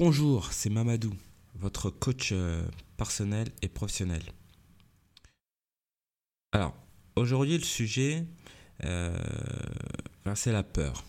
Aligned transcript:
Bonjour, 0.00 0.52
c'est 0.52 0.70
Mamadou, 0.70 1.12
votre 1.56 1.90
coach 1.90 2.30
euh, 2.30 2.64
personnel 2.96 3.48
et 3.62 3.68
professionnel. 3.68 4.22
Alors, 6.52 6.72
aujourd'hui, 7.16 7.58
le 7.58 7.64
sujet, 7.64 8.24
euh, 8.84 9.18
ben, 10.24 10.36
c'est 10.36 10.52
la 10.52 10.62
peur. 10.62 11.02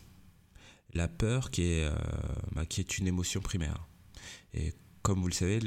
La 0.96 1.08
peur 1.08 1.52
qui 1.52 1.66
est, 1.66 1.84
euh, 1.84 1.92
bah, 2.54 2.66
qui 2.66 2.82
est 2.82 2.98
une 2.98 3.06
émotion 3.06 3.42
primaire. 3.42 3.86
Et 4.56 4.74
comme 5.04 5.22
vous 5.22 5.28
le 5.28 5.34
savez, 5.34 5.60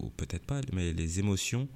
ou 0.00 0.08
peut-être 0.08 0.46
pas, 0.46 0.62
mais 0.72 0.94
les 0.94 1.18
émotions 1.18 1.68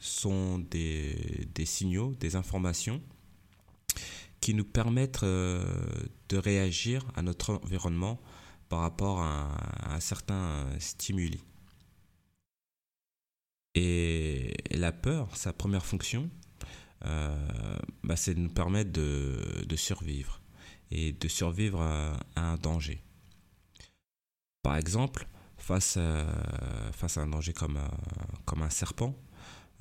sont 0.00 0.58
des, 0.58 1.48
des, 1.54 1.64
signaux, 1.64 2.14
des 2.20 2.36
informations 2.36 3.00
qui 4.42 4.52
nous 4.52 4.66
permettent 4.66 5.24
de 5.24 6.36
réagir 6.36 7.06
à 7.16 7.22
notre 7.22 7.54
environnement 7.64 8.20
par 8.72 8.80
rapport 8.80 9.20
à, 9.20 9.94
un 9.94 10.00
certain 10.00 10.66
stimuli. 10.78 11.44
Et 13.74 14.54
la 14.70 14.92
peur, 14.92 15.36
sa 15.36 15.52
première 15.52 15.84
fonction, 15.84 16.30
euh, 17.04 17.78
bah, 18.02 18.16
c'est 18.16 18.32
de 18.32 18.40
nous 18.40 18.48
permettre 18.48 18.90
de, 18.90 19.76
survivre 19.76 20.40
et 20.90 21.12
de 21.12 21.28
survivre 21.28 21.82
à, 21.82 22.16
un 22.34 22.56
danger. 22.56 23.02
Par 24.62 24.76
exemple, 24.76 25.28
face 25.58 25.98
à, 25.98 26.24
face 26.92 27.18
à 27.18 27.20
un 27.20 27.26
danger 27.26 27.52
comme, 27.52 27.78
comme 28.46 28.62
un 28.62 28.70
serpent, 28.70 29.14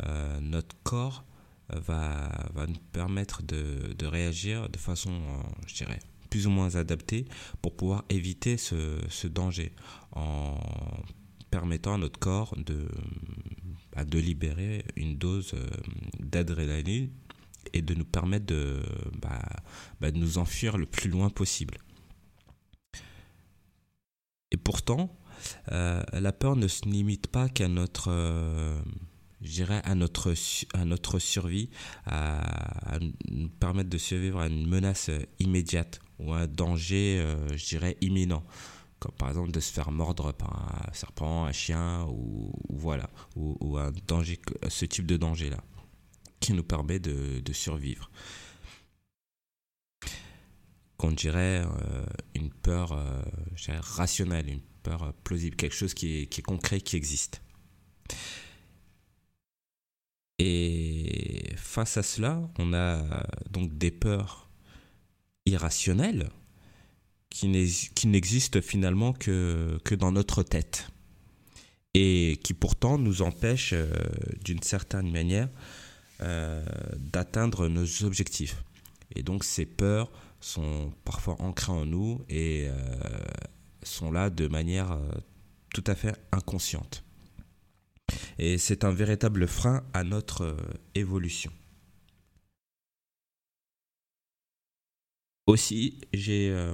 euh, 0.04 0.38
notre 0.41 0.76
corps 0.84 1.23
va, 1.70 2.30
nous 2.68 2.82
permettre 2.91 3.41
de, 3.41 3.96
de 3.98 4.05
réagir 4.05 4.68
de 4.68 4.77
façon, 4.77 5.46
je 5.66 5.76
dirais, 5.76 5.99
plus 6.31 6.48
ou 6.48 6.49
moins 6.49 6.76
adapté 6.76 7.26
pour 7.62 7.76
pouvoir 7.76 8.05
éviter 8.09 8.58
ce, 8.58 9.27
danger 9.27 9.73
en 10.13 10.57
permettant 11.52 11.94
à 11.94 11.98
notre 11.98 12.18
corps 12.18 12.55
de, 12.57 12.88
bah, 13.93 14.05
de 14.05 14.18
libérer 14.18 14.85
une 14.96 15.18
dose 15.18 15.51
euh, 15.54 15.68
d'adrénaline 16.20 17.12
et 17.73 17.82
de 17.82 17.93
nous 17.93 18.05
permettre 18.05 18.46
de, 18.46 18.82
bah, 19.21 19.41
bah, 19.99 20.10
de 20.12 20.18
nous 20.18 20.38
enfuir 20.38 20.77
le 20.77 20.85
plus 20.85 21.10
loin 21.10 21.29
possible. 21.29 21.77
Et 24.51 24.57
pourtant, 24.57 25.18
euh, 25.71 26.01
la 26.13 26.32
peur 26.32 26.55
ne 26.55 26.68
se 26.70 26.85
limite 26.85 27.27
pas 27.27 27.49
qu'à 27.49 27.68
notre, 27.68 28.10
euh, 28.10 28.79
à 29.84 29.95
notre, 29.95 30.34
à 30.73 30.85
notre 30.85 31.20
survie, 31.20 31.70
à, 32.05 32.99
nous 33.29 33.49
permettre 33.49 33.90
de 33.90 33.98
survivre 33.98 34.40
à 34.40 34.48
une 34.48 34.68
menace 34.68 35.10
immédiate 35.40 35.99
ou 36.22 36.34
un 36.34 36.48
danger, 36.48 37.20
euh, 37.20 37.58
je 37.58 37.66
dirais, 37.66 37.98
imminent. 38.02 38.44
Comme 39.00 39.14
par 39.14 39.30
exemple 39.30 39.52
de 39.52 39.60
se 39.60 39.72
faire 39.72 39.91
mordre 39.91 40.32
par 40.32 40.88
un 40.88 40.94
serpent, 40.94 41.46
un 41.46 41.52
chien, 41.52 42.05
ou, 42.08 42.54
voilà, 42.70 43.10
ou, 43.36 43.78
un 43.78 43.91
danger, 44.05 44.40
ce 44.70 44.86
type 44.86 45.08
de 45.08 45.18
danger-là, 45.18 45.63
qui 46.40 46.54
nous 46.54 46.63
permet 46.63 47.00
de, 47.00 47.41
survivre. 47.52 48.12
Qu'on 50.98 51.12
dirait 51.12 51.63
euh, 51.66 52.05
une 52.35 52.52
peur 52.52 52.91
euh, 52.91 53.24
rationnelle, 53.80 54.50
une 54.50 54.62
peur 54.84 55.13
plausible, 55.24 55.56
quelque 55.56 55.76
chose 55.76 55.96
qui 55.96 56.20
est, 56.20 56.26
qui 56.28 56.41
est 56.41 56.44
concret, 56.44 56.80
qui 56.80 56.96
existe. 56.96 57.41
Et 60.38 61.54
face 61.56 61.98
à 61.98 62.04
cela, 62.04 62.48
on 62.60 62.74
a 62.74 63.26
donc 63.50 63.76
des 63.78 63.90
peurs 63.90 64.50
irrationnel 65.46 66.30
qui 67.31 68.08
n'existe 68.08 68.62
finalement 68.62 69.14
que, 69.14 69.80
dans 69.96 70.12
notre 70.12 70.44
tête 70.44 70.90
et 71.94 72.40
qui 72.44 72.53
pourtant 72.53 72.97
nous 72.97 73.22
empêche 73.22 73.74
euh, 73.74 73.92
d'une 74.44 74.62
certaine 74.64 75.12
manière 75.12 75.50
euh, 76.22 76.63
d'atteindre 76.97 77.68
nos 77.68 78.03
objectifs. 78.03 78.63
Et 79.16 79.24
donc 79.24 79.44
ces 79.44 79.66
peurs 79.66 80.09
sont 80.40 80.94
parfois 81.03 81.35
ancrées 81.41 81.74
en 81.74 81.85
nous 81.85 82.22
et 82.30 82.68
euh, 82.69 82.74
sont 83.84 84.12
là 84.12 84.30
de 84.30 84.47
manière 84.47 84.97
tout 85.74 85.84
à 85.88 85.96
fait 85.96 86.16
inconsciente. 86.31 87.03
Et 88.38 88.57
c'est 88.57 88.84
un 88.85 88.91
véritable 88.91 89.47
frein 89.47 89.84
à 89.94 90.03
notre 90.03 90.56
évolution. 90.96 91.51
Aussi, 95.51 96.00
euh, 96.16 96.73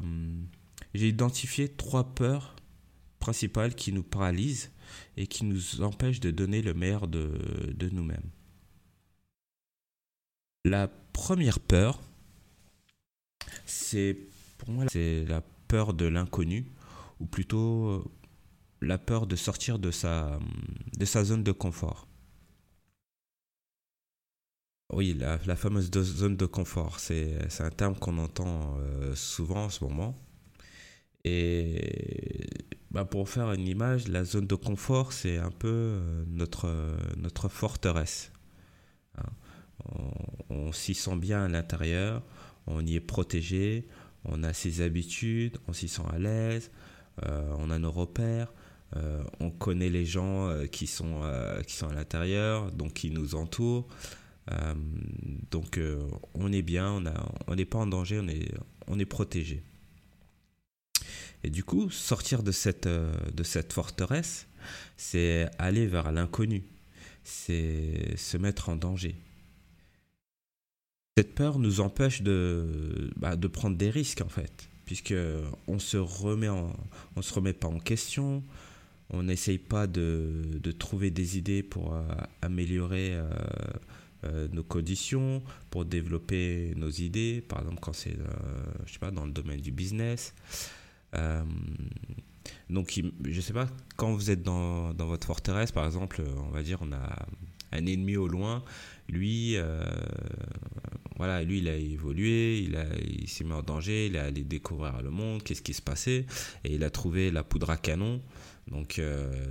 j'ai 0.94 1.08
identifié 1.08 1.68
trois 1.68 2.14
peurs 2.14 2.56
principales 3.18 3.74
qui 3.74 3.92
nous 3.92 4.04
paralysent 4.04 4.72
et 5.18 5.26
qui 5.26 5.46
nous 5.46 5.82
empêchent 5.82 6.20
de 6.20 6.30
donner 6.30 6.62
le 6.62 6.76
meilleur 6.76 7.08
de, 7.08 7.74
de 7.74 7.90
nous-mêmes. 7.90 8.30
La 10.64 10.88
première 10.88 11.60
peur, 11.60 12.00
c'est 13.66 14.16
pour 14.60 14.70
moi 14.70 14.86
c'est 14.92 15.26
la 15.26 15.42
peur 15.68 15.96
de 15.96 16.06
l'inconnu, 16.06 16.68
ou 17.20 17.26
plutôt 17.26 17.88
euh, 17.88 18.06
la 18.82 19.00
peur 19.00 19.26
de 19.26 19.36
sortir 19.36 19.80
de 19.80 19.90
sa, 19.90 20.40
de 20.96 21.06
sa 21.06 21.24
zone 21.24 21.44
de 21.44 21.52
confort. 21.52 22.07
Oui, 24.94 25.14
la, 25.14 25.38
fameuse 25.58 25.92
zone 25.92 26.38
de 26.38 26.46
confort, 26.46 27.00
c'est 27.00 27.36
un 27.60 27.70
terme 27.70 27.96
qu'on 27.96 28.18
entend 28.20 28.78
euh, 28.80 29.14
souvent 29.16 29.66
en 29.66 29.70
ce 29.70 29.84
moment. 29.84 30.16
Et 31.26 32.48
bah, 32.92 33.04
pour 33.04 33.28
faire 33.28 33.52
une 33.52 33.68
image, 33.68 34.08
la 34.08 34.24
zone 34.24 34.48
de 34.48 34.56
confort, 34.56 35.12
c'est 35.12 35.38
un 35.38 35.52
peu 35.52 35.68
euh, 35.68 36.24
notre, 36.30 36.70
notre 37.18 37.50
forteresse. 37.50 38.32
Hein. 39.18 39.30
On, 40.50 40.72
s'y 40.72 40.94
sent 40.94 41.18
bien 41.18 41.44
à 41.44 41.48
l'intérieur, 41.50 42.24
on 42.66 42.86
y 42.86 42.96
est 42.96 43.02
protégé, 43.02 43.88
on 44.24 44.42
a 44.42 44.54
ses 44.54 44.82
habitudes, 44.82 45.58
on 45.68 45.74
s'y 45.74 45.90
sent 45.90 46.04
à 46.14 46.18
l'aise, 46.18 46.72
euh, 47.26 47.54
on 47.58 47.70
a 47.72 47.78
nos 47.78 47.92
repères. 47.92 48.54
on 49.42 49.52
connaît 49.52 49.90
les 49.90 50.06
gens 50.06 50.50
qui, 50.72 50.88
sont, 50.88 51.22
qui 51.68 51.76
sont 51.76 51.90
à 51.90 51.94
l'intérieur, 51.94 52.72
donc 52.72 52.94
qui 52.94 53.12
nous 53.12 53.36
entourent. 53.36 53.88
Euh, 54.52 54.74
donc 55.52 55.78
euh, 55.78 56.00
on 56.34 56.52
est 56.52 56.62
bien, 56.62 57.04
on 57.48 57.56
n'est 57.56 57.66
pas 57.66 57.80
en 57.80 57.88
danger, 57.88 58.22
on 58.88 59.00
est, 59.00 59.06
protégé. 59.06 59.64
Et 61.44 61.50
du 61.50 61.64
coup, 61.64 61.90
sortir 61.90 62.44
de 62.44 62.52
cette, 62.52 62.88
euh, 62.88 63.14
de 63.34 63.44
cette 63.44 63.74
forteresse, 63.74 64.48
c'est 64.96 65.50
aller 65.60 65.86
vers 65.86 66.12
l'inconnu, 66.12 66.64
c'est 67.24 68.16
se 68.18 68.38
mettre 68.38 68.70
en 68.70 68.76
danger. 68.76 69.16
Cette 71.18 71.34
peur 71.34 71.60
nous 71.60 71.80
empêche 71.80 72.22
de, 72.22 73.12
bah, 73.16 73.36
prendre 73.52 73.76
des 73.76 73.90
risques 73.90 74.22
en 74.22 74.30
fait, 74.30 74.70
puisque 74.86 75.16
on 75.68 75.80
se 75.80 75.98
remet 75.98 77.54
pas 77.54 77.68
en 77.68 77.80
question, 77.80 78.44
on 79.10 79.24
n'essaye 79.24 79.58
pas 79.58 79.88
de, 79.88 80.60
trouver 80.78 81.10
des 81.10 81.38
idées 81.38 81.64
pour 81.64 81.98
améliorer 82.42 83.18
euh, 84.24 84.48
nos 84.52 84.64
conditions, 84.64 85.44
pour 85.70 85.86
développer 85.86 86.74
nos 86.76 86.90
idées, 86.90 87.44
par 87.48 87.60
exemple 87.60 87.80
quand 87.80 87.94
c'est, 87.94 88.18
euh, 88.18 88.26
je 88.86 88.98
dans 89.12 89.26
le 89.26 89.32
domaine 89.32 89.62
du 89.62 89.72
business. 89.72 90.34
Euh, 91.14 91.44
donc, 92.70 93.00
je 93.26 93.42
sais 93.42 93.54
pas, 93.54 93.68
quand 93.96 94.12
vous 94.14 94.32
êtes 94.32 94.42
dans, 94.42 94.94
dans, 94.94 95.06
votre 95.06 95.28
forteresse, 95.28 95.72
par 95.72 95.86
exemple, 95.86 96.24
on 96.38 96.50
va 96.50 96.64
dire, 96.64 96.80
on 96.82 96.92
a 96.92 97.28
un 97.72 97.86
ennemi 97.86 98.18
au 98.18 98.28
loin, 98.28 98.64
lui, 99.08 99.56
voilà, 101.18 101.44
lui, 101.44 101.60
il 101.60 101.68
a 101.68 101.76
évolué, 101.76 102.60
il, 102.60 102.78
il 103.22 103.30
s'est 103.30 103.44
mis 103.44 103.54
en 103.54 103.62
danger, 103.62 104.08
il 104.08 104.16
est 104.16 104.20
allé 104.20 104.44
découvrir 104.44 105.02
le 105.02 105.10
monde, 105.10 105.44
qu'est-ce 105.44 105.62
qui 105.62 105.74
se 105.74 105.82
passait, 105.82 106.26
et 106.64 106.76
il 106.76 106.84
a 106.84 106.90
trouvé 106.90 107.30
la 107.32 107.44
poudre 107.44 107.70
à 107.70 107.78
canon. 107.78 108.22
Donc, 108.72 109.02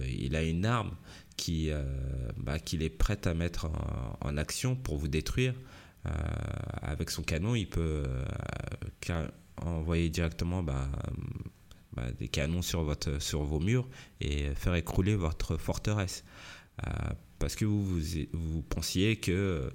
il 0.06 0.36
a 0.36 0.42
une 0.42 0.66
arme 0.66 0.96
qui, 1.36 1.70
euh, 1.70 1.82
bah, 2.36 2.58
qu'il 2.58 2.82
est 2.82 2.90
prêt 2.90 3.26
à 3.26 3.34
mettre 3.34 3.68
en, 4.20 4.36
action 4.36 4.74
pour 4.74 4.96
vous 4.96 5.08
détruire. 5.08 5.54
Euh, 6.06 6.10
avec 6.82 7.10
son 7.10 7.22
canon, 7.22 7.54
il 7.54 7.68
peut 7.68 8.04
euh, 9.10 9.28
envoyer 9.60 10.08
directement 10.08 10.62
bah, 10.62 10.88
bah, 11.92 12.10
des 12.18 12.28
canons 12.28 12.62
sur, 12.62 12.82
vos 12.82 13.60
murs 13.60 13.88
et 14.20 14.54
faire 14.54 14.74
écrouler 14.74 15.16
votre 15.16 15.56
forteresse. 15.56 16.24
parce 17.38 17.56
que 17.56 17.64
vous, 17.64 18.62
pensiez 18.68 19.16
que 19.16 19.70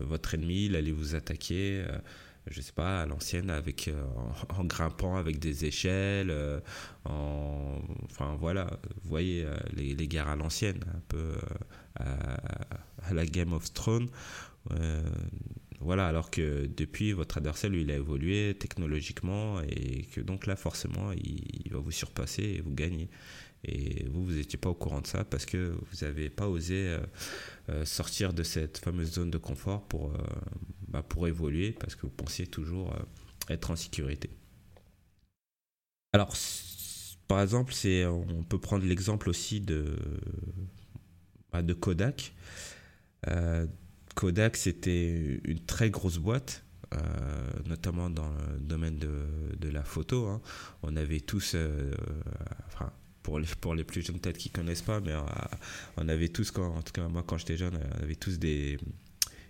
votre 0.00 0.34
ennemi 0.34 0.74
allait 0.74 0.92
vous 0.92 1.14
attaquer 1.14 1.84
je 2.48 2.60
sais 2.60 2.72
pas, 2.72 3.02
à 3.02 3.06
l'ancienne, 3.06 3.50
avec 3.50 3.88
euh, 3.88 4.04
en, 4.56 4.64
grimpant 4.64 5.16
avec 5.16 5.38
des 5.38 5.64
échelles, 5.64 6.30
euh, 6.30 6.60
en, 7.04 7.80
enfin 8.04 8.36
voilà, 8.38 8.78
vous 9.02 9.08
voyez 9.08 9.44
euh, 9.44 9.56
les, 9.72 9.94
les, 9.94 10.08
guerres 10.08 10.28
à 10.28 10.36
l'ancienne, 10.36 10.80
un 10.94 11.00
peu 11.08 11.34
à, 11.96 13.12
la 13.12 13.26
Game 13.26 13.52
of 13.52 13.72
Thrones. 13.72 14.08
voilà, 15.80 16.06
alors 16.06 16.30
que 16.30 16.66
depuis, 16.66 17.12
votre 17.12 17.38
adversaire, 17.38 17.70
lui, 17.70 17.82
il 17.82 17.90
a 17.90 17.96
évolué 17.96 18.56
technologiquement 18.58 19.60
et 19.62 20.02
que 20.12 20.20
donc 20.20 20.46
là, 20.46 20.56
forcément, 20.56 21.12
il, 21.12 21.70
va 21.70 21.78
vous 21.78 21.90
surpasser 21.90 22.42
et 22.42 22.60
vous 22.60 22.74
gagner. 22.74 23.08
Et 23.64 24.04
vous, 24.08 24.24
vous 24.24 24.32
n'étiez 24.32 24.58
pas 24.58 24.68
au 24.68 24.74
courant 24.74 25.00
de 25.00 25.06
ça 25.06 25.24
parce 25.24 25.46
que 25.46 25.72
vous 25.72 26.04
n'avez 26.04 26.30
pas 26.30 26.48
osé 26.48 26.96
sortir 27.84 28.32
de 28.32 28.42
cette 28.42 28.78
fameuse 28.78 29.12
zone 29.14 29.30
de 29.30 29.38
confort 29.38 29.82
pour, 29.82 30.12
bah, 30.88 31.02
pour 31.02 31.26
évoluer 31.28 31.72
parce 31.72 31.94
que 31.94 32.02
vous 32.02 32.12
pensiez 32.12 32.46
toujours 32.46 32.94
être 33.48 33.70
en 33.70 33.76
sécurité. 33.76 34.30
Alors, 36.12 36.34
par 37.28 37.42
exemple, 37.42 37.72
on 37.84 38.42
peut 38.42 38.58
prendre 38.58 38.84
l'exemple 38.84 39.28
aussi 39.28 39.60
de, 39.60 39.96
bah, 41.52 41.62
de 41.62 41.74
Kodak. 41.74 42.34
Kodak, 44.16 44.56
c'était 44.56 45.40
une 45.44 45.60
très 45.60 45.90
grosse 45.90 46.16
boîte, 46.16 46.64
euh, 46.94 46.98
notamment 47.66 48.08
dans 48.08 48.30
le 48.30 48.58
domaine 48.60 48.98
de, 48.98 49.68
la 49.68 49.82
photo. 49.82 50.26
Hein. 50.26 50.40
On 50.82 50.96
avait 50.96 51.20
tous, 51.20 51.52
euh, 51.54 51.92
enfin, 52.68 52.90
pour 53.22 53.38
les, 53.38 53.46
pour 53.60 53.74
les 53.74 53.84
plus 53.84 54.02
jeunes 54.06 54.18
peut-être 54.18 54.38
qui 54.38 54.48
connaissent 54.48 54.82
pas, 54.82 55.00
mais 55.00 55.12
euh, 55.12 55.20
on 55.98 56.08
avait 56.08 56.28
tous, 56.28 56.50
quand, 56.50 56.76
en 56.76 56.82
tout 56.82 56.92
cas 56.92 57.06
moi 57.08 57.24
quand 57.26 57.36
j'étais 57.36 57.58
jeune, 57.58 57.76
on 57.76 58.02
avait 58.02 58.14
tous 58.14 58.38
des, 58.38 58.78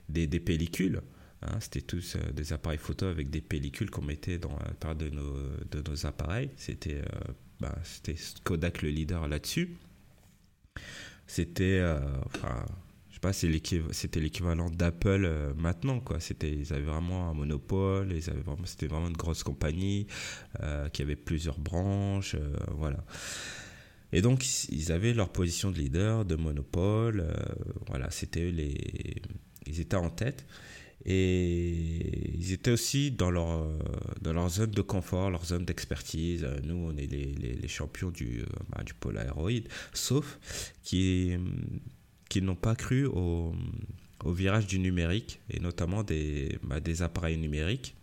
des, 0.08 0.40
pellicules. 0.40 1.00
Hein. 1.42 1.58
C'était 1.60 1.82
tous 1.82 2.16
des 2.34 2.52
appareils 2.52 2.78
photo 2.78 3.06
avec 3.06 3.30
des 3.30 3.40
pellicules 3.40 3.90
qu'on 3.90 4.02
mettait 4.02 4.38
dans 4.38 4.56
la 4.58 4.74
part 4.74 4.96
de 4.96 5.08
nos, 5.08 5.36
de 5.70 5.88
nos 5.88 6.06
appareils. 6.06 6.50
C'était 6.56 7.02
bah, 7.60 7.74
Kodak 8.44 8.82
le 8.82 8.90
leader 8.90 9.28
là-dessus. 9.28 9.76
C'était, 11.26 11.82
enfin, 12.26 12.64
je 13.16 13.18
sais 13.18 13.80
pas, 13.80 13.92
c'était 13.92 14.20
l'équivalent 14.20 14.68
d'Apple 14.68 15.24
euh, 15.24 15.54
maintenant, 15.56 16.00
quoi. 16.00 16.20
C'était, 16.20 16.52
ils 16.52 16.70
avaient 16.74 16.82
vraiment 16.82 17.30
un 17.30 17.32
monopole, 17.32 18.12
ils 18.12 18.20
vraiment, 18.20 18.66
c'était 18.66 18.88
vraiment 18.88 19.08
une 19.08 19.16
grosse 19.16 19.42
compagnie 19.42 20.06
euh, 20.60 20.90
qui 20.90 21.00
avait 21.00 21.16
plusieurs 21.16 21.58
branches, 21.58 22.34
euh, 22.34 22.54
voilà. 22.72 23.02
Et 24.12 24.20
donc, 24.20 24.44
ils 24.68 24.92
avaient 24.92 25.14
leur 25.14 25.30
position 25.30 25.70
de 25.70 25.78
leader, 25.78 26.26
de 26.26 26.36
monopole, 26.36 27.26
voilà, 27.86 28.10
c'était 28.10 28.50
les, 28.50 28.76
ils 29.66 29.80
étaient 29.80 29.96
en 29.96 30.10
tête. 30.10 30.44
Et 31.04 32.34
ils 32.36 32.52
étaient 32.52 32.72
aussi 32.72 33.12
dans 33.12 33.30
leur, 33.30 33.68
dans 34.20 34.32
leur 34.32 34.48
zone 34.48 34.70
de 34.70 34.82
confort, 34.82 35.30
leur 35.30 35.44
zone 35.44 35.64
d'expertise. 35.64 36.44
Nous, 36.64 36.74
on 36.74 36.96
est 36.96 37.06
les, 37.06 37.34
les, 37.34 37.68
champions 37.68 38.10
du, 38.10 38.44
bah, 38.70 38.82
du 38.82 38.94
polaroid, 38.94 39.50
sauf 39.92 40.38
qui 40.82 41.36
qui 42.28 42.42
n'ont 42.42 42.56
pas 42.56 42.74
cru 42.74 43.06
au, 43.06 43.54
au, 44.24 44.32
virage 44.32 44.66
du 44.66 44.78
numérique 44.78 45.40
et 45.50 45.60
notamment 45.60 46.02
des, 46.02 46.58
bah, 46.62 46.80
des 46.80 47.02
appareils 47.02 47.38
numériques. 47.38 47.94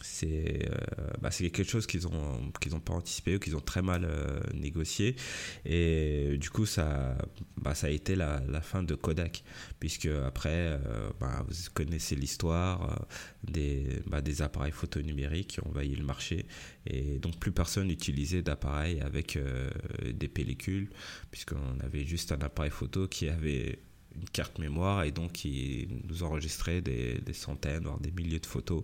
C'est 0.00 0.68
euh, 0.70 1.10
bah, 1.20 1.30
quelque 1.30 1.64
chose 1.64 1.86
qu'ils 1.86 2.02
n'ont 2.02 2.52
qu'ils 2.60 2.74
ont 2.74 2.80
pas 2.80 2.94
anticipé, 2.94 3.38
qu'ils 3.38 3.56
ont 3.56 3.60
très 3.60 3.82
mal 3.82 4.04
euh, 4.04 4.40
négocié. 4.54 5.16
Et 5.64 6.36
du 6.38 6.50
coup, 6.50 6.66
ça, 6.66 7.16
bah, 7.56 7.74
ça 7.74 7.88
a 7.88 7.90
été 7.90 8.14
la, 8.14 8.40
la, 8.48 8.60
fin 8.60 8.82
de 8.82 8.94
Kodak. 8.94 9.42
Puisque 9.80 10.06
après, 10.06 10.50
euh, 10.50 11.10
bah, 11.20 11.44
vous 11.48 11.54
connaissez 11.74 12.14
l'histoire 12.16 13.06
des, 13.44 14.02
bah, 14.06 14.20
des 14.20 14.42
appareils 14.42 14.72
photo 14.72 15.00
numériques 15.02 15.48
qui 15.48 15.60
ont 15.60 15.68
envahi 15.68 15.94
le 15.94 16.04
marché. 16.04 16.46
Et 16.86 17.18
donc, 17.18 17.38
plus 17.38 17.52
personne 17.52 17.88
n'utilisait 17.88 18.42
d'appareils 18.42 19.00
avec 19.00 19.38
des 20.04 20.28
pellicules, 20.28 20.90
puisqu'on 21.30 21.80
avait 21.80 22.04
juste 22.04 22.32
un 22.32 22.40
appareil 22.40 22.70
photo 22.70 23.08
qui 23.08 23.28
avait 23.28 23.78
une 24.14 24.28
carte 24.30 24.58
mémoire 24.58 25.04
et 25.04 25.12
donc 25.12 25.32
qui 25.32 25.88
nous 26.08 26.22
enregistrait 26.22 26.80
des, 26.80 27.22
centaines, 27.32 27.84
voire 27.84 28.00
des 28.00 28.10
milliers 28.10 28.40
de 28.40 28.46
photos 28.46 28.82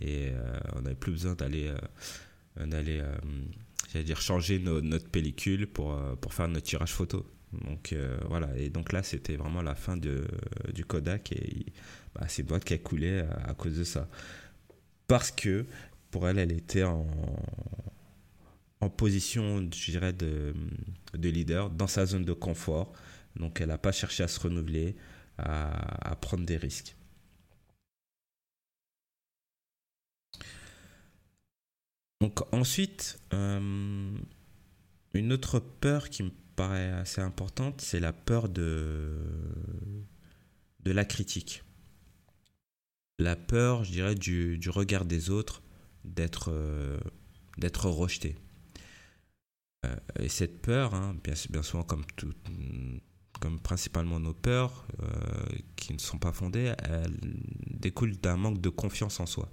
et 0.00 0.30
euh, 0.30 0.58
on 0.74 0.82
n'avait 0.82 0.94
plus 0.94 1.12
besoin 1.12 1.34
d'aller 1.34 1.68
euh, 1.68 2.66
d'aller 2.66 3.00
euh, 3.00 4.02
dire 4.02 4.20
changer 4.20 4.58
notre 4.58 5.08
pellicule 5.08 5.66
pour, 5.66 5.98
pour 6.20 6.32
faire 6.32 6.48
notre 6.48 6.66
tirage 6.66 6.92
photo. 6.92 7.26
Donc 7.66 7.94
voilà, 8.26 8.48
et 8.56 8.70
donc 8.70 8.92
là 8.92 9.02
c'était 9.02 9.36
vraiment 9.36 9.60
la 9.60 9.74
fin 9.74 9.98
de, 9.98 10.26
du 10.72 10.86
Kodak 10.86 11.32
et 11.32 11.66
bah, 12.14 12.24
c'est 12.26 12.40
une 12.40 12.48
boîte 12.48 12.64
qui 12.64 12.72
a 12.72 12.78
coulé 12.78 13.22
à, 13.44 13.52
cause 13.52 13.76
de 13.76 13.84
ça. 13.84 14.08
Parce 15.06 15.30
que 15.30 15.66
pour 16.10 16.26
elle, 16.26 16.38
elle 16.38 16.52
était 16.52 16.84
en, 16.84 17.06
en 18.82 18.90
position, 18.90 19.60
je 19.72 19.90
dirais, 19.92 20.12
de, 20.12 20.54
leader 21.14 21.70
dans 21.70 21.86
sa 21.86 22.04
zone 22.04 22.24
de 22.24 22.32
confort. 22.32 22.92
Donc 23.36 23.60
elle 23.60 23.68
n'a 23.68 23.78
pas 23.78 23.92
cherché 23.92 24.22
à 24.22 24.28
se 24.28 24.40
renouveler, 24.40 24.96
à, 25.38 26.16
prendre 26.20 26.44
des 26.44 26.56
risques. 26.56 26.96
Donc 32.20 32.40
ensuite, 32.54 33.18
euh, 33.32 34.16
une 35.14 35.32
autre 35.32 35.58
peur 35.58 36.08
qui 36.08 36.22
me 36.22 36.30
paraît 36.56 36.92
assez 36.92 37.20
importante, 37.20 37.80
c'est 37.80 38.00
la 38.00 38.12
peur 38.12 38.48
de, 38.48 39.18
la 40.84 41.04
critique. 41.04 41.64
La 43.18 43.36
peur, 43.36 43.84
je 43.84 43.92
dirais, 43.92 44.14
du, 44.14 44.60
regard 44.68 45.04
des 45.04 45.30
autres, 45.30 45.62
d'être 46.04 46.50
euh, 46.50 47.00
rejeté. 47.58 48.36
Euh, 49.84 49.96
et 50.20 50.28
cette 50.28 50.62
peur, 50.62 50.94
hein, 50.94 51.16
bien, 51.24 51.62
souvent 51.62 51.82
comme, 51.82 52.04
tout, 52.16 52.32
comme 53.40 53.60
principalement 53.60 54.20
nos 54.20 54.34
peurs, 54.34 54.86
qui 55.76 55.92
ne 55.92 55.98
sont 55.98 56.18
pas 56.18 56.32
fondées, 56.32 56.74
elles 56.78 57.18
découlent 57.70 58.16
d'un 58.16 58.36
manque 58.36 58.60
de 58.60 58.68
confiance 58.68 59.18
en 59.20 59.26
soi 59.26 59.50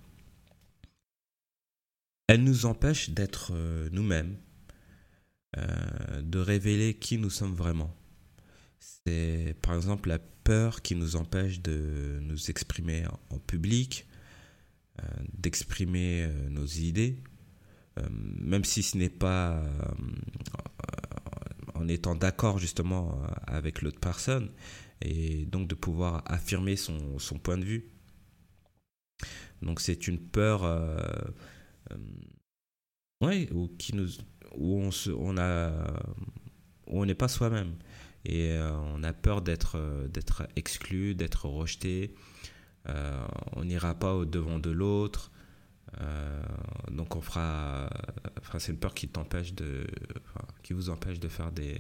elle 2.30 2.44
nous 2.44 2.68
empêche 2.68 3.10
d'être 3.10 3.54
euh, 3.56 3.90
nous-mêmes, 3.92 4.38
euh, 5.58 6.22
de 6.22 6.38
révéler 6.38 6.94
qui 6.94 7.18
nous 7.18 7.32
sommes 7.32 7.56
vraiment. 7.56 7.98
C'est 8.78 9.56
par 9.64 9.76
exemple 9.76 10.10
la 10.10 10.20
peur 10.20 10.84
qui 10.84 10.94
nous 10.94 11.16
empêche 11.16 11.60
de 11.60 12.20
nous 12.22 12.52
exprimer 12.52 13.06
en, 13.32 13.40
public, 13.40 14.06
euh, 15.02 15.08
d'exprimer 15.40 16.30
nos 16.52 16.68
idées, 16.68 17.24
même 18.12 18.64
si 18.64 18.84
ce 18.84 18.96
n'est 18.96 19.10
pas 19.10 19.64
en 21.80 21.88
étant 21.88 22.16
d'accord 22.16 22.60
justement 22.60 23.22
avec 23.48 23.82
l'autre 23.82 24.00
personne, 24.00 24.52
et 25.02 25.46
donc 25.46 25.68
de 25.68 25.76
pouvoir 25.76 26.24
affirmer 26.26 26.76
son, 26.76 27.18
point 27.42 27.58
de 27.58 27.66
vue. 27.66 27.90
Donc 29.62 29.80
c'est 29.82 30.08
une 30.08 30.20
peur 30.20 30.64
euh, 30.64 30.98
ouais, 33.22 33.50
ou 33.52 33.68
qui 33.78 33.96
nous, 33.96 34.08
où 34.56 34.80
on 34.80 34.92
se, 34.92 35.10
on 35.10 35.38
a, 35.38 35.72
où 36.88 37.02
on 37.02 37.06
n'est 37.06 37.16
pas 37.16 37.28
soi-même 37.28 37.76
et 38.26 38.52
euh, 38.52 38.72
on 38.96 39.04
a 39.04 39.14
peur 39.14 39.42
d'être, 39.42 39.78
euh, 39.78 40.08
d'être 40.08 40.48
exclu, 40.56 41.16
d'être 41.16 41.46
rejeté. 41.46 42.14
on 43.56 43.64
n'ira 43.64 43.94
pas 43.94 44.16
au 44.16 44.26
devant 44.26 44.60
de 44.60 44.72
l'autre. 44.72 45.32
Donc 46.92 47.16
on 47.16 47.22
fera, 47.22 47.90
enfin 48.40 48.60
c'est 48.60 48.72
une 48.72 48.80
peur 48.80 48.94
qui 48.94 49.08
t'empêche 49.08 49.54
de, 49.54 49.88
qui 50.64 50.74
vous 50.74 50.90
empêche 50.90 51.20
de 51.20 51.28
faire 51.28 51.52
des, 51.52 51.78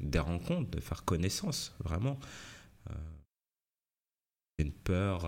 des 0.00 0.18
rencontres, 0.18 0.70
de 0.70 0.80
faire 0.80 1.04
connaissance, 1.04 1.74
vraiment. 1.80 2.18
une 4.58 4.72
peur 4.72 5.26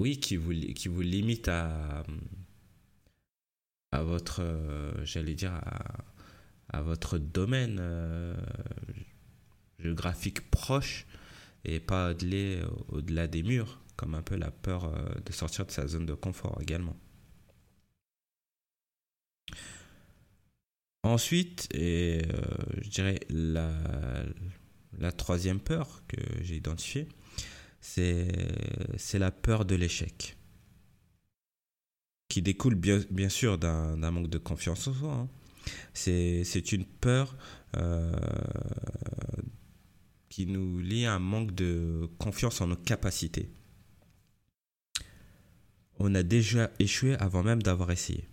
oui, 0.00 0.18
qui 0.18 0.36
vous, 0.36 0.52
qui 0.52 0.88
vous 0.88 1.02
limite 1.02 1.48
à, 1.48 2.02
à 3.92 4.02
votre, 4.02 4.40
euh, 4.40 5.04
j'allais 5.04 5.34
dire, 5.34 5.52
à, 6.72 6.80
votre 6.80 7.18
domaine 7.18 7.78
euh, 7.80 8.34
géographique 9.78 10.50
proche 10.50 11.06
et 11.64 11.80
pas 11.80 12.12
au-delà 12.88 13.26
des 13.26 13.42
murs, 13.42 13.79
comme 14.00 14.14
un 14.14 14.22
peu 14.22 14.36
la 14.36 14.50
peur 14.50 14.86
euh, 14.86 15.20
de 15.26 15.30
sortir 15.30 15.66
de 15.66 15.70
sa 15.70 15.86
zone 15.86 16.06
de 16.06 16.14
confort 16.14 16.58
également. 16.62 16.96
Ensuite, 21.02 21.68
et 21.74 22.22
je 22.80 22.88
dirais 22.88 23.20
la, 23.28 25.12
troisième 25.12 25.60
peur 25.60 26.02
que 26.08 26.16
j'ai 26.40 26.56
identifiée, 26.56 27.08
c'est 27.80 28.32
la 29.14 29.30
peur 29.30 29.66
de 29.66 29.74
l'échec, 29.74 30.36
qui 32.28 32.40
découle 32.40 32.74
bien, 32.74 33.00
bien 33.10 33.28
sûr 33.28 33.58
d'un 33.58 34.10
manque 34.10 34.30
de 34.30 34.38
confiance 34.38 34.88
en 34.88 34.94
soi. 34.94 35.12
Hein. 35.12 35.28
C'est 35.92 36.72
une 36.72 36.86
peur 36.86 37.36
euh, 37.76 38.12
qui 40.30 40.46
nous 40.46 40.78
lie 40.78 41.04
à 41.04 41.14
un 41.14 41.18
manque 41.18 41.54
de 41.54 42.08
confiance 42.18 42.62
en 42.62 42.68
nos 42.68 42.76
capacités. 42.76 43.50
On 46.02 46.14
a 46.14 46.22
déjà 46.22 46.70
échoué 46.78 47.14
avant 47.16 47.42
même 47.42 47.62
d'avoir 47.62 47.90
essayé. 47.90 48.26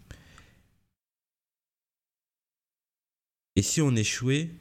Et 3.58 3.62
si 3.62 3.82
on 3.82 3.94
échouait, 3.94 4.52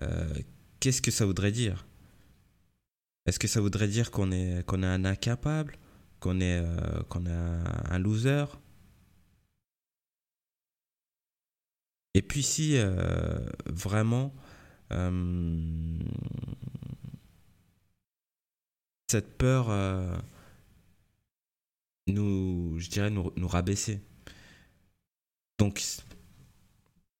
euh, 0.00 0.32
qu'est-ce 0.78 1.02
que 1.02 1.10
ça 1.10 1.26
voudrait 1.26 1.50
dire? 1.50 1.84
Est-ce 3.26 3.40
que 3.40 3.48
ça 3.48 3.60
voudrait 3.60 3.88
dire 3.88 4.12
qu'on 4.12 4.30
est, 4.30 4.64
qu'on 4.66 4.84
est 4.84 4.86
un 4.86 5.04
incapable 5.04 5.76
Qu'on 6.20 6.40
est, 6.40 6.62
qu'on 7.08 7.26
est 7.26 7.30
un, 7.30 7.98
loser? 7.98 8.44
Et 12.14 12.22
puis 12.22 12.44
si 12.44 12.78
vraiment 13.66 14.32
cette 19.08 19.36
peur 19.36 19.70
nous, 22.06 22.78
je 22.78 22.88
dirais, 22.88 23.10
nous, 23.10 23.32
nous 23.36 23.48
rabaisser. 23.48 24.00
Donc, 25.58 25.82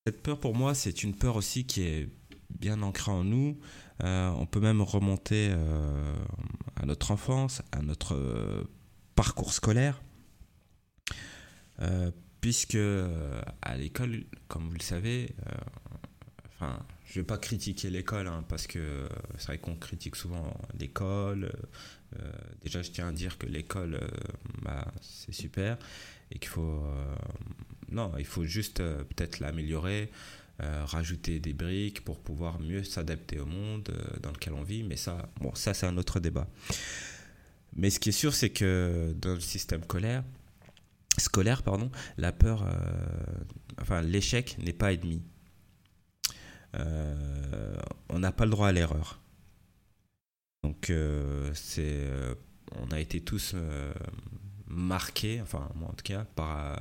cette 0.07 0.23
peur 0.23 0.39
pour 0.39 0.55
moi, 0.55 0.75
c'est 0.75 1.03
une 1.03 1.15
peur 1.15 1.37
aussi 1.37 1.65
qui 1.65 1.83
est 1.83 2.09
bien 2.51 2.83
ancrée 2.83 3.13
en 3.13 3.25
nous. 3.25 3.59
Euh, 4.03 4.29
on 4.31 4.47
peut 4.47 4.61
même 4.61 4.83
remonter 4.83 5.51
euh, 5.51 6.15
à 6.77 6.87
notre 6.87 7.11
enfance, 7.11 7.63
à 7.73 7.83
notre 7.83 8.15
euh, 8.15 8.65
parcours 9.15 9.53
scolaire. 9.53 10.03
puisque 12.41 12.79
à 13.63 13.77
l'école, 13.77 14.25
comme 14.49 14.69
vous 14.69 14.75
le 14.75 14.83
savez, 14.83 15.35
enfin, 16.55 16.79
je 17.05 17.21
vais 17.21 17.25
pas 17.25 17.39
critiquer 17.39 17.91
l'école 17.91 18.27
hein, 18.27 18.45
parce 18.49 18.67
que 18.67 19.07
c'est 19.39 19.47
vrai 19.49 19.59
qu'on 19.59 19.77
critique 19.77 20.17
souvent 20.17 20.57
l'école. 20.79 21.53
déjà, 22.63 22.83
je 22.83 22.91
tiens 22.91 23.09
à 23.09 23.13
dire 23.13 23.39
que 23.39 23.47
l'école, 23.47 24.01
bah, 24.63 24.87
c'est 25.01 25.35
super 25.35 25.77
et 26.31 26.39
qu'il 26.39 26.49
faut 26.49 26.83
non, 27.95 28.13
il 28.19 28.25
faut 28.25 28.45
juste 28.45 28.81
euh, 28.81 29.05
peut-être 29.05 29.41
l'améliorer, 29.41 30.11
euh, 30.63 30.85
rajouter 30.85 31.39
des 31.39 31.53
briques 31.53 32.05
pour 32.05 32.19
pouvoir 32.19 32.61
mieux 32.61 32.85
s'adapter 32.85 33.39
au 33.39 33.47
monde 33.47 33.89
euh, 33.91 34.21
dans 34.21 34.31
lequel 34.31 34.53
on 34.55 34.63
vit. 34.63 34.83
Mais 34.83 34.97
ça, 34.97 35.29
bon, 35.41 35.55
ça 35.55 35.75
c'est 35.75 35.87
un 35.87 35.97
autre 35.97 36.21
débat. 36.21 36.49
Mais 37.77 37.91
ce 37.91 38.01
qui 38.01 38.11
est 38.11 38.13
sûr, 38.13 38.35
c'est 38.35 38.51
que 38.51 39.15
dans 39.17 39.35
le 39.35 39.41
système 39.41 39.83
scolaire, 39.83 40.25
scolaire 41.19 41.63
pardon, 41.63 41.91
la 42.19 42.33
peur, 42.33 42.69
enfin 43.81 44.01
l'échec 44.01 44.57
n'est 44.59 44.73
pas 44.73 44.93
ennemi. 44.93 45.23
On 48.09 48.19
n'a 48.19 48.33
pas 48.33 48.45
le 48.45 48.51
droit 48.51 48.69
à 48.69 48.73
l'erreur. 48.73 49.21
Donc 50.63 50.93
c'est, 51.55 52.07
on 52.77 52.91
a 52.91 53.01
été 53.01 53.21
tous 53.21 53.55
marqués, 54.67 55.41
enfin 55.43 55.69
moi 55.75 55.91
en 55.91 55.95
tout 55.95 56.05
cas, 56.05 56.25
par 56.35 56.79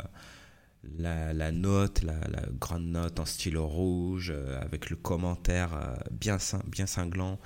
la, 0.97 1.51
note, 1.51 2.03
la, 2.03 2.17
grande 2.59 2.85
note 2.85 3.19
en 3.19 3.25
stylo 3.25 3.67
rouge, 3.67 4.31
euh, 4.35 4.61
avec 4.61 4.89
le 4.89 4.95
commentaire 4.95 5.73
euh, 5.73 5.95
bien, 6.11 6.37
bien 6.67 6.85
cinglant 6.85 7.39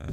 euh, 0.00 0.06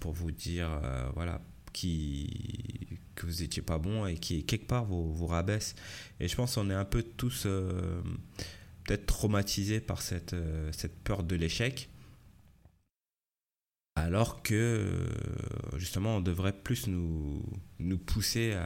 pour 0.00 0.12
vous 0.12 0.30
dire 0.30 0.68
voilà, 1.14 1.40
qui, 1.72 2.98
que 3.14 3.26
vous 3.26 3.40
n'étiez 3.40 3.62
pas 3.62 3.78
bon 3.78 4.06
et 4.06 4.14
qui, 4.14 4.44
quelque 4.44 4.66
part, 4.66 4.84
vous, 4.84 5.12
vous 5.14 5.26
rabaisse. 5.26 5.74
Et 6.20 6.28
je 6.28 6.36
pense 6.36 6.54
qu'on 6.54 6.70
est 6.70 6.74
un 6.74 6.84
peu 6.84 7.02
tous 7.02 7.46
peut-être 8.88 9.06
traumatisés 9.06 9.80
par 9.80 10.00
cette, 10.00 10.34
cette 10.72 10.98
peur 11.04 11.22
de 11.22 11.36
l'échec. 11.36 11.90
Alors 13.96 14.42
que 14.42 15.06
justement, 15.76 16.16
on 16.16 16.20
devrait 16.20 16.54
plus 16.54 16.86
nous, 16.86 17.42
nous 17.78 17.98
pousser 17.98 18.56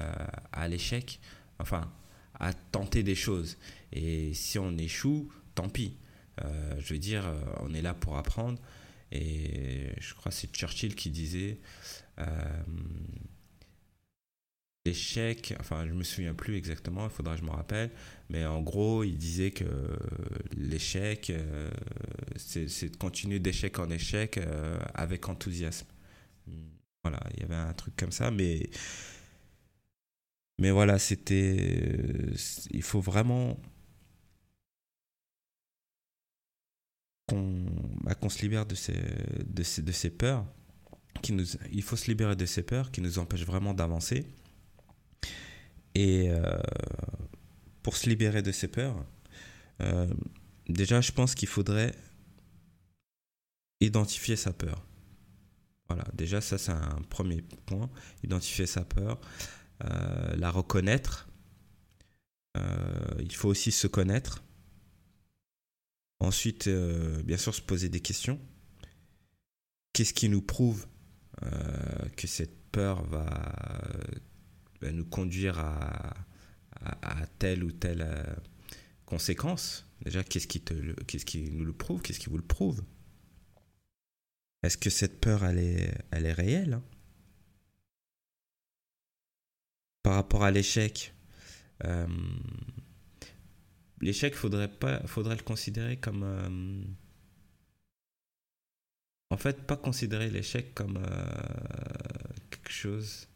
à, 0.52 0.69
l'échec. 0.69 1.19
Enfin, 1.59 1.91
à 2.38 2.52
tenter 2.52 3.02
des 3.02 3.17
choses. 3.17 3.59
Et 3.93 4.33
si 4.35 4.59
on 4.59 4.79
échoue, 4.79 5.29
tant 5.55 5.69
pis. 5.69 5.97
Euh, 6.43 6.75
je 6.79 6.95
veux 6.95 6.99
dire, 6.99 7.26
euh, 7.26 7.41
on 7.61 7.75
est 7.75 7.83
là 7.83 7.95
pour 7.95 8.17
apprendre. 8.17 8.59
Et 9.11 9.91
je 10.00 10.14
crois 10.14 10.31
que 10.31 10.38
c'est 10.38 10.52
Churchill 10.55 10.95
qui 10.95 11.11
disait 11.11 11.59
euh, 12.19 12.25
l'échec, 14.87 15.55
enfin 15.61 15.87
je 15.87 15.93
me 15.93 16.03
souviens 16.03 16.35
plus 16.35 16.57
exactement, 16.57 17.05
il 17.05 17.11
faudra 17.11 17.35
que 17.35 17.41
je 17.41 17.47
me 17.47 17.51
rappelle, 17.51 17.91
mais 18.31 18.45
en 18.45 18.61
gros 18.62 19.05
il 19.05 19.17
disait 19.17 19.51
que 19.53 19.65
l'échec, 20.57 21.33
c'est 22.37 22.91
de 22.91 22.97
continuer 22.97 23.39
d'échec 23.39 23.79
en 23.79 23.91
échec 23.91 24.41
avec 24.95 25.29
enthousiasme. 25.29 25.87
Voilà, 27.05 27.21
il 27.35 27.41
y 27.41 27.43
avait 27.45 27.55
un 27.55 27.73
truc 27.75 27.95
comme 27.97 28.12
ça, 28.12 28.31
mais 28.31 28.71
mais 30.59 30.71
voilà, 30.71 30.99
c'était. 30.99 31.57
Euh, 31.61 32.35
il 32.71 32.83
faut 32.83 33.01
vraiment 33.01 33.59
qu'on 37.29 37.67
bah, 38.05 38.15
se 38.29 38.43
libère 38.43 38.67
de 38.67 38.75
ces, 38.75 38.95
de 39.45 39.62
ces, 39.62 39.83
de 39.83 39.93
ces 39.93 40.11
peurs. 40.11 40.47
Qui 41.23 41.33
nous, 41.33 41.45
il 41.73 41.83
faut 41.83 41.97
se 41.97 42.07
libérer 42.07 42.37
de 42.37 42.47
ces 42.47 42.62
peurs 42.62 42.91
qui 42.91 43.01
nous 43.01 43.19
empêchent 43.19 43.45
vraiment 43.45 43.75
d'avancer. 43.75 44.27
Et 45.94 46.30
euh, 46.30 46.58
pour 47.82 47.96
se 47.96 48.08
libérer 48.08 48.42
de 48.42 48.52
ces 48.52 48.68
peurs, 48.68 49.04
euh, 49.80 50.06
déjà, 50.68 51.00
je 51.00 51.12
pense 51.12 51.34
qu'il 51.34 51.49
faudrait 51.49 51.94
identifier 53.80 54.37
sa 54.37 54.52
peur. 54.52 54.87
Voilà, 55.88 56.04
déjà, 56.14 56.40
ça, 56.40 56.56
c'est 56.56 56.72
un 56.72 57.02
premier 57.11 57.42
point. 57.66 57.90
Identifier 58.22 58.66
sa 58.66 58.84
peur. 58.84 59.20
Euh, 59.84 60.37
la 60.37 60.50
reconnaître. 60.50 61.28
Il 63.18 63.34
faut 63.34 63.49
aussi 63.49 63.72
se 63.72 63.87
connaître. 63.87 64.44
Ensuite, 66.20 66.68
bien 66.68 67.38
sûr, 67.38 67.54
se 67.54 67.62
poser 67.62 67.88
des 67.88 68.00
questions. 68.00 68.38
Qu'est-ce 69.92 70.12
qui 70.12 70.28
nous 70.28 70.42
prouve 70.42 70.87
que 72.16 72.26
cette 72.26 72.70
peur 72.70 73.02
va, 73.04 73.26
nous 74.91 75.05
conduire 75.05 75.59
à, 75.59 76.15
telle 77.39 77.62
ou 77.65 77.71
telle 77.73 78.07
conséquence. 79.07 79.87
Déjà, 80.05 80.25
qu'est-ce 80.25 80.49
qui, 80.49 80.61
te, 80.61 80.75
qu'est-ce 81.05 81.25
qui 81.25 81.51
nous 81.51 81.65
le 81.65 81.73
prouve? 81.73 82.03
Qu'est-ce 82.03 82.19
qui 82.19 82.29
vous 82.29 82.39
le 82.39 82.43
prouve? 82.43 82.83
Est-ce 84.62 84.77
que 84.77 84.91
cette 84.91 85.21
peur, 85.21 85.45
elle 85.45 85.59
est, 85.59 85.95
elle 86.11 86.27
est 86.27 86.33
réelle 86.33 86.75
hein? 86.75 86.83
Par 90.03 90.15
rapport 90.15 90.43
à 90.43 90.51
l'échec, 90.51 91.15
euh, 91.85 92.07
l'échec 94.01 94.35
faudrait 94.35 94.71
pas, 94.71 95.07
faudrait 95.07 95.37
le 95.37 95.43
considérer 95.43 95.97
comme, 95.97 96.25
euh, 96.25 96.83
en 99.31 99.37
fait, 99.37 99.65
pas 99.65 99.77
considérer 99.77 100.29
l'échec 100.29 100.75
comme 100.75 100.97
euh, 100.97 102.35
quelque 102.51 102.73
chose 102.73 103.29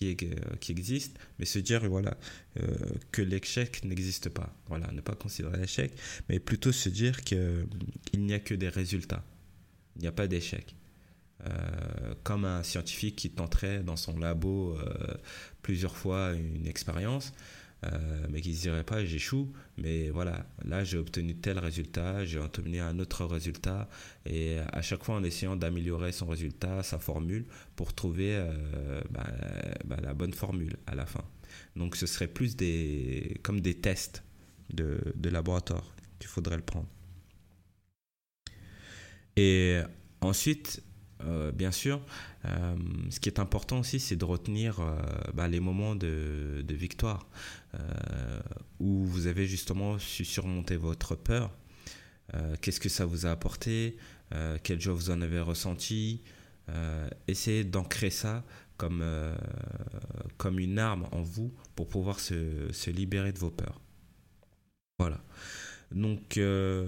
qui, 0.00 0.30
qui 0.60 0.72
existe, 0.72 1.18
mais 1.38 1.44
se 1.44 1.58
dire 1.58 1.88
voilà 1.88 2.16
que 3.12 3.22
l'échec 3.22 3.84
n'existe 3.84 4.28
pas. 4.28 4.54
Voilà, 4.68 4.90
ne 4.92 5.00
pas 5.00 5.14
considérer 5.14 5.58
l'échec, 5.58 5.92
mais 6.28 6.38
plutôt 6.38 6.72
se 6.72 6.88
dire 6.88 7.24
que 7.24 7.66
il 8.12 8.24
n'y 8.24 8.34
a 8.34 8.40
que 8.40 8.54
des 8.54 8.68
résultats. 8.68 9.24
Il 9.96 10.02
n'y 10.02 10.08
a 10.08 10.12
pas 10.12 10.26
d'échec. 10.26 10.74
Euh, 11.46 12.14
comme 12.22 12.44
un 12.44 12.62
scientifique 12.62 13.16
qui 13.16 13.30
tenterait 13.30 13.82
dans 13.82 13.96
son 13.96 14.18
labo 14.18 14.76
euh, 14.76 15.14
plusieurs 15.62 15.96
fois 15.96 16.32
une 16.32 16.66
expérience, 16.66 17.32
euh, 17.84 18.26
mais 18.30 18.40
qui 18.40 18.50
ne 18.50 18.56
dirait 18.56 18.84
pas 18.84 19.04
j'échoue, 19.04 19.52
mais 19.78 20.10
voilà, 20.10 20.46
là 20.64 20.84
j'ai 20.84 20.98
obtenu 20.98 21.34
tel 21.36 21.58
résultat, 21.58 22.24
j'ai 22.24 22.38
obtenu 22.38 22.80
un 22.80 22.98
autre 22.98 23.24
résultat, 23.24 23.88
et 24.26 24.58
à 24.72 24.82
chaque 24.82 25.04
fois 25.04 25.16
en 25.16 25.24
essayant 25.24 25.56
d'améliorer 25.56 26.12
son 26.12 26.26
résultat, 26.26 26.82
sa 26.82 26.98
formule, 26.98 27.46
pour 27.76 27.94
trouver 27.94 28.38
bah, 29.10 29.26
bah, 29.84 29.96
la 30.02 30.14
bonne 30.14 30.34
formule 30.34 30.76
à 30.86 30.94
la 30.94 31.06
fin. 31.06 31.24
Donc 31.76 31.96
ce 31.96 32.06
serait 32.06 32.28
plus 32.28 32.56
des, 32.56 33.38
comme 33.42 33.60
des 33.60 33.74
tests 33.74 34.22
de 34.72 35.28
laboratoire 35.28 35.94
qu'il 36.18 36.28
faudrait 36.28 36.56
le 36.56 36.62
prendre. 36.62 36.88
Et 39.36 39.80
ensuite, 40.20 40.82
euh, 41.26 41.52
bien 41.52 41.72
sûr. 41.72 42.00
Euh, 42.44 42.76
ce 43.10 43.20
qui 43.20 43.28
est 43.28 43.38
important 43.38 43.80
aussi, 43.80 44.00
c'est 44.00 44.16
de 44.16 44.24
retenir 44.24 44.80
euh, 44.80 44.96
bah, 45.34 45.48
les 45.48 45.60
moments 45.60 45.94
de, 45.94 46.64
victoire 46.68 47.26
où 48.80 49.04
vous 49.04 49.26
avez 49.26 49.46
justement 49.46 49.98
su 49.98 50.24
surmonter 50.24 50.76
votre 50.76 51.14
peur. 51.14 51.50
Qu'est-ce 52.60 52.80
que 52.80 52.88
ça 52.88 53.04
vous 53.04 53.26
a 53.26 53.30
apporté 53.30 53.96
Quel 54.62 54.80
jour 54.80 54.96
vous 54.96 55.10
en 55.10 55.20
avez 55.20 55.40
ressenti 55.40 56.22
Essayez 57.28 57.64
d'ancrer 57.64 58.10
ça 58.10 58.44
comme, 58.76 59.04
comme 60.38 60.58
une 60.58 60.78
arme 60.78 61.06
en 61.12 61.22
vous 61.22 61.52
pour 61.76 61.88
pouvoir 61.88 62.18
se, 62.18 62.72
se 62.72 62.90
libérer 62.90 63.32
de 63.32 63.38
vos 63.38 63.50
peurs. 63.50 63.80
Voilà. 64.98 65.20
Donc 65.92 66.38
euh, 66.38 66.86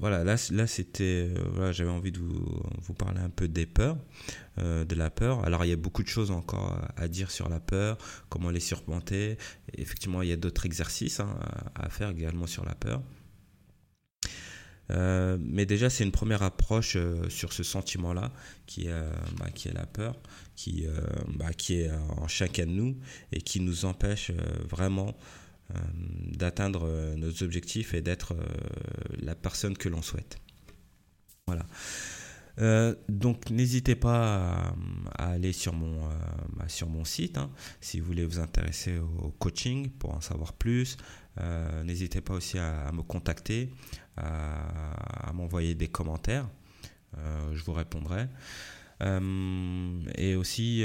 voilà, 0.00 0.24
là, 0.24 0.34
là 0.50 0.66
c'était, 0.66 1.28
euh, 1.30 1.44
voilà, 1.52 1.70
j'avais 1.70 1.90
envie 1.90 2.10
de 2.10 2.18
vous, 2.18 2.60
vous, 2.80 2.94
parler 2.94 3.20
un 3.20 3.30
peu 3.30 3.46
des 3.46 3.66
peurs, 3.66 3.98
euh, 4.58 4.84
de 4.84 4.94
la 4.96 5.10
peur. 5.10 5.44
Alors 5.44 5.64
il 5.64 5.68
y 5.68 5.72
a 5.72 5.76
beaucoup 5.76 6.02
de 6.02 6.08
choses 6.08 6.32
encore 6.32 6.76
à 6.96 7.06
dire 7.06 7.30
sur 7.30 7.48
la 7.48 7.60
peur, 7.60 7.98
comment 8.28 8.50
les 8.50 8.60
surmonter. 8.60 9.38
effectivement, 9.76 10.22
il 10.22 10.28
y 10.28 10.32
a 10.32 10.36
d'autres 10.36 10.66
exercices 10.66 11.20
hein, 11.20 11.38
à 11.76 11.88
faire 11.88 12.10
également 12.10 12.48
sur 12.48 12.64
la 12.64 12.74
peur. 12.74 13.00
mais 15.38 15.64
déjà, 15.64 15.88
c'est 15.88 16.02
une 16.02 16.12
première 16.12 16.42
approche 16.42 16.96
sur 17.28 17.52
ce 17.52 17.62
sentiment-là, 17.62 18.32
qui, 18.66 18.88
bah, 19.38 19.50
qui 19.54 19.68
est 19.68 19.72
la 19.72 19.86
peur, 19.86 20.16
qui, 20.56 20.84
bah, 21.36 21.52
qui 21.52 21.80
est 21.80 21.90
en 21.90 22.26
chacun 22.26 22.66
de 22.66 22.72
nous 22.72 22.96
et 23.30 23.40
qui 23.40 23.60
nous 23.60 23.84
empêche 23.84 24.32
vraiment 24.68 25.16
d'atteindre 26.32 27.14
nos 27.16 27.42
objectifs 27.42 27.94
et 27.94 28.00
d'être 28.00 28.36
la 29.18 29.34
personne 29.34 29.76
que 29.76 29.88
l'on 29.88 30.02
souhaite. 30.02 30.38
Voilà. 31.46 31.66
Euh, 32.58 32.94
donc 33.08 33.50
n'hésitez 33.50 33.94
pas 33.94 34.72
à, 35.18 35.32
aller 35.32 35.52
sur 35.52 35.74
mon, 35.74 36.06
euh, 36.06 36.12
bah, 36.56 36.68
sur 36.68 36.88
mon 36.88 37.04
site 37.04 37.36
hein, 37.36 37.50
si 37.82 38.00
vous 38.00 38.06
voulez 38.06 38.24
vous 38.24 38.38
intéresser 38.38 38.98
au 38.98 39.30
coaching 39.38 39.90
pour 39.90 40.14
en 40.14 40.20
savoir 40.20 40.52
plus. 40.54 40.96
Euh, 41.38 41.82
n'hésitez 41.84 42.22
pas 42.22 42.32
aussi 42.34 42.58
à, 42.58 42.90
me 42.92 43.02
contacter, 43.02 43.70
à, 44.16 45.30
m'envoyer 45.34 45.74
des 45.74 45.88
commentaires. 45.88 46.48
je 47.52 47.62
vous 47.64 47.74
répondrai. 47.74 48.28
Et 49.00 50.36
aussi, 50.36 50.84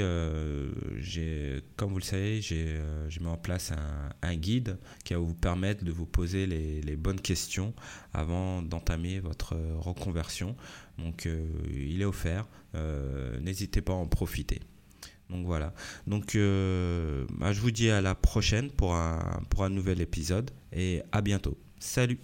comme 1.76 1.92
vous 1.92 1.98
le 1.98 2.04
savez, 2.04 2.40
j'ai 2.42 2.80
mis 3.20 3.26
en 3.26 3.36
place 3.36 3.72
un, 4.22 4.36
guide 4.36 4.78
qui 5.04 5.14
va 5.14 5.20
vous 5.20 5.34
permettre 5.34 5.84
de 5.84 5.92
vous 5.92 6.06
poser 6.06 6.46
les, 6.46 6.96
bonnes 6.96 7.20
questions 7.20 7.74
avant 8.12 8.62
d'entamer 8.62 9.20
votre 9.20 9.56
reconversion. 9.78 10.56
Donc 10.98 11.26
euh, 11.26 11.46
il 11.70 12.02
est 12.02 12.04
offert. 12.04 12.46
Euh, 12.74 13.38
n'hésitez 13.40 13.80
pas 13.80 13.92
à 13.92 13.96
en 13.96 14.06
profiter. 14.06 14.60
Donc 15.30 15.46
voilà. 15.46 15.72
Donc 16.06 16.34
euh, 16.34 17.24
bah, 17.38 17.52
je 17.52 17.60
vous 17.60 17.70
dis 17.70 17.90
à 17.90 18.00
la 18.00 18.14
prochaine 18.14 18.70
pour 18.70 18.94
un, 18.94 19.42
pour 19.50 19.64
un 19.64 19.70
nouvel 19.70 20.00
épisode 20.00 20.50
et 20.72 21.02
à 21.12 21.20
bientôt. 21.20 21.58
Salut 21.78 22.18